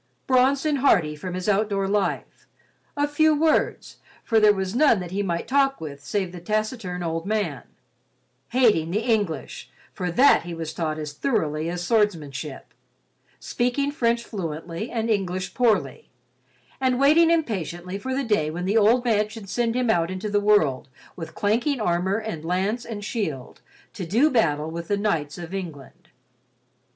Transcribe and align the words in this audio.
Bronzed 0.25 0.65
and 0.65 0.79
hardy 0.79 1.15
from 1.15 1.35
his 1.35 1.47
outdoor 1.47 1.87
life; 1.87 2.47
of 2.97 3.11
few 3.11 3.39
words, 3.39 3.97
for 4.23 4.39
there 4.39 4.51
was 4.51 4.73
none 4.75 4.99
that 4.99 5.11
he 5.11 5.21
might 5.21 5.47
talk 5.47 5.79
with 5.79 6.03
save 6.03 6.31
the 6.31 6.41
taciturn 6.41 7.03
old 7.03 7.27
man; 7.27 7.65
hating 8.49 8.89
the 8.89 9.01
English, 9.01 9.69
for 9.93 10.09
that 10.09 10.41
he 10.41 10.55
was 10.55 10.73
taught 10.73 10.97
as 10.97 11.13
thoroughly 11.13 11.69
as 11.69 11.85
swordsmanship; 11.85 12.73
speaking 13.39 13.91
French 13.91 14.23
fluently 14.23 14.89
and 14.89 15.07
English 15.07 15.53
poorly—and 15.53 16.99
waiting 16.99 17.29
impatiently 17.29 17.99
for 17.99 18.15
the 18.15 18.23
day 18.23 18.49
when 18.49 18.65
the 18.65 18.77
old 18.79 19.05
man 19.05 19.29
should 19.29 19.47
send 19.47 19.75
him 19.75 19.91
out 19.91 20.09
into 20.09 20.31
the 20.31 20.39
world 20.41 20.89
with 21.15 21.35
clanking 21.35 21.79
armor 21.79 22.17
and 22.17 22.43
lance 22.43 22.85
and 22.85 23.05
shield 23.05 23.61
to 23.93 24.03
do 24.03 24.31
battle 24.31 24.71
with 24.71 24.87
the 24.87 24.97
knights 24.97 25.37
of 25.37 25.53
England. 25.53 26.09